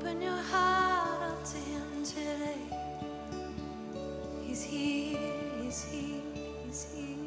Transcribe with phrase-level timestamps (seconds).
[0.00, 2.54] open your heart up to Him today?
[4.42, 5.18] He's here,
[5.60, 6.22] He's here,
[6.64, 7.17] He's here.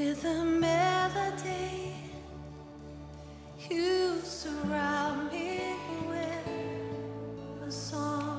[0.00, 1.92] With a melody.
[3.68, 5.74] You surround me
[6.08, 8.38] with a song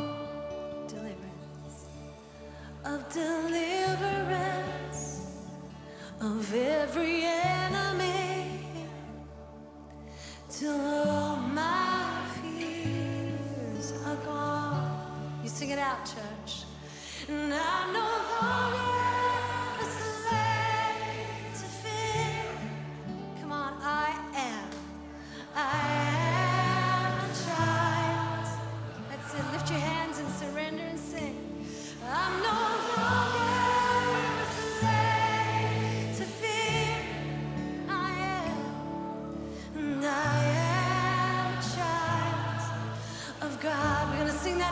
[0.88, 1.78] deliverance
[2.84, 5.04] of deliverance
[6.20, 8.66] of every enemy
[10.50, 15.40] till all my fears are gone.
[15.44, 16.64] You sing it out, church.
[17.30, 18.10] And I'm no
[18.42, 18.91] longer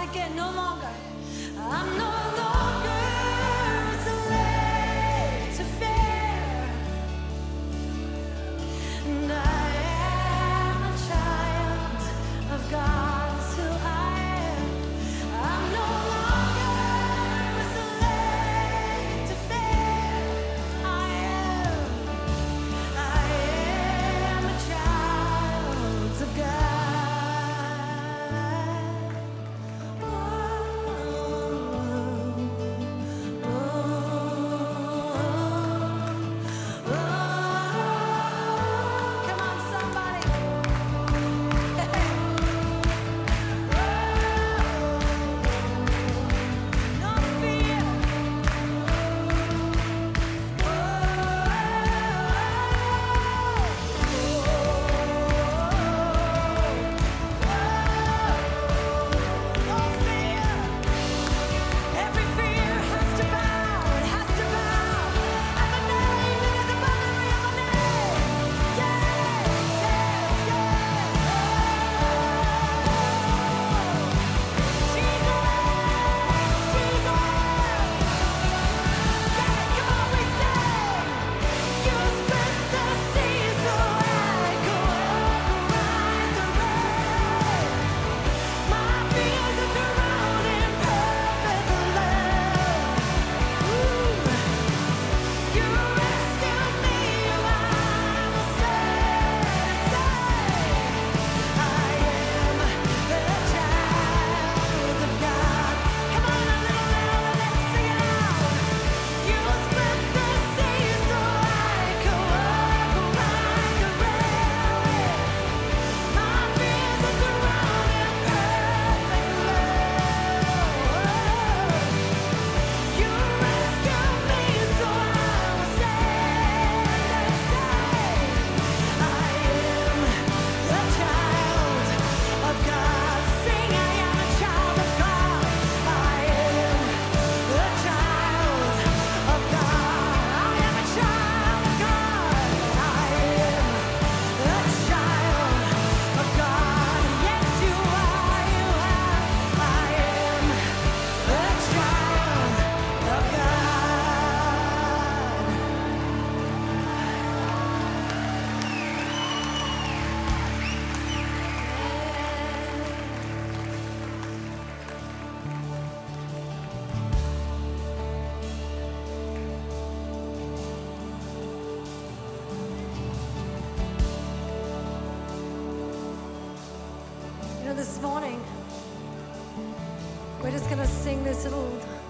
[0.03, 0.35] again.
[0.35, 0.93] No longer.
[1.57, 2.18] I'm no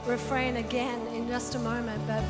[0.10, 2.02] refrain again in just a moment.
[2.08, 2.24] But,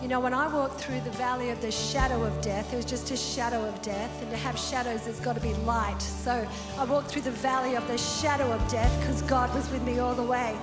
[0.00, 2.84] you know, when I walked through the valley of the shadow of death, it was
[2.84, 4.22] just a shadow of death.
[4.22, 6.00] And to have shadows, there's got to be light.
[6.00, 6.46] So
[6.78, 9.98] I walked through the valley of the shadow of death because God was with me
[9.98, 10.56] all the way.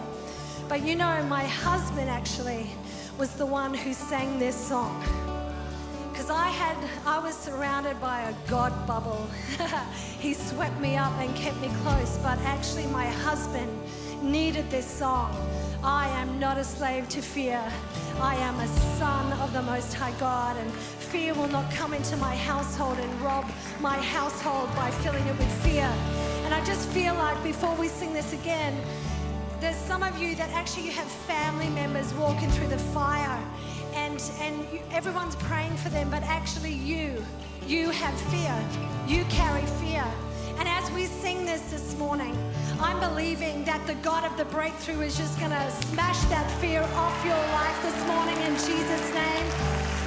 [0.70, 2.68] But you know, my husband actually
[3.18, 5.04] was the one who sang this song.
[6.12, 9.28] Because I had, I was surrounded by a God bubble.
[10.20, 12.18] he swept me up and kept me close.
[12.20, 13.70] But actually, my husband
[14.24, 15.36] needed this song.
[15.84, 17.62] I am not a slave to fear.
[18.22, 18.68] I am a
[18.98, 23.22] son of the Most High God, and fear will not come into my household and
[23.22, 23.46] rob
[23.82, 25.92] my household by filling it with fear.
[26.46, 28.74] And I just feel like before we sing this again,
[29.60, 33.40] there's some of you that actually you have family members walking through the fire
[33.94, 37.24] and, and you, everyone's praying for them, but actually you,
[37.68, 38.56] you have fear.
[39.08, 40.06] You carry fear.
[40.60, 42.36] And as we sing this this morning,
[42.80, 46.82] I'm believing that the God of the breakthrough is just going to smash that fear
[46.96, 49.46] off your life this morning in Jesus' name.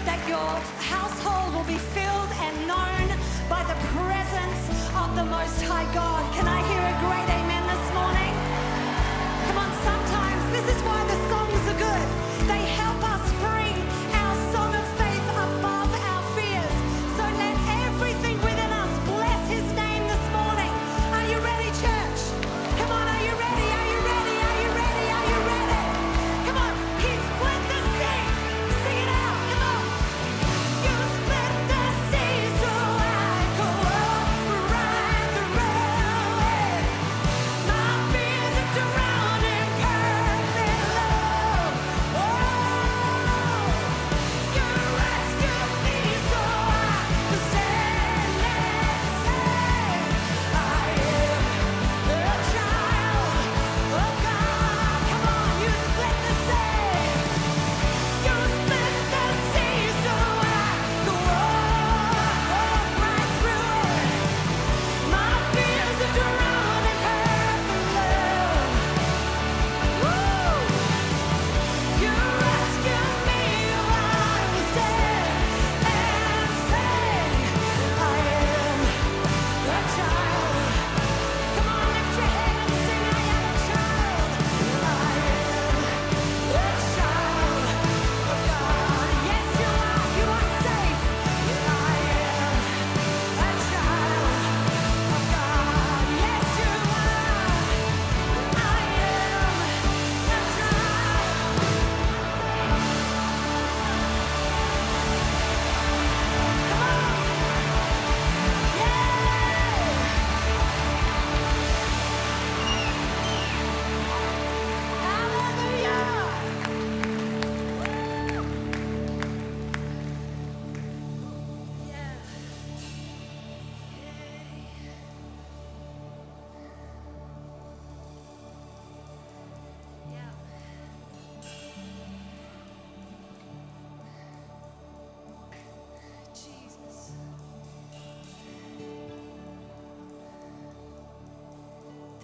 [0.07, 0.53] That your
[0.87, 3.07] household will be filled and known
[3.49, 4.63] by the presence
[4.95, 6.23] of the Most High God.
[6.35, 8.33] Can I hear a great amen this morning?
[9.51, 12.07] Come on, sometimes this is why the songs are good.
[12.47, 12.63] They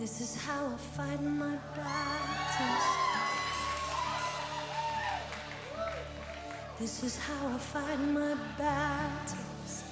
[0.03, 2.87] This is how I fight my battles.
[6.81, 9.85] This is how I fight my battles.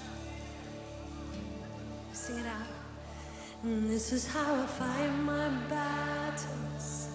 [2.12, 2.66] Sing it out.
[3.62, 7.06] This is how I fight my battles.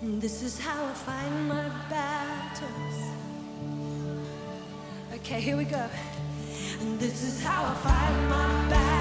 [0.00, 2.98] This is how I fight my battles.
[5.14, 5.88] Okay, here we go.
[6.80, 8.97] And this is how I fight my battles.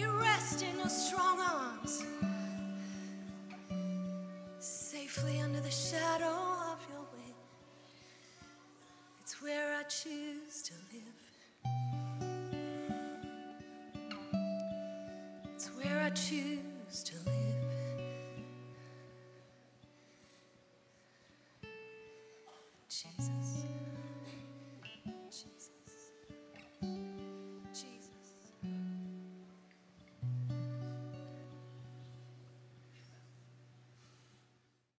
[0.00, 2.04] We rest in your strong arms,
[4.58, 6.38] safely under the shadow
[6.72, 7.34] of your wing.
[9.20, 11.28] It's where I choose to live.
[15.54, 17.39] It's where I choose to live.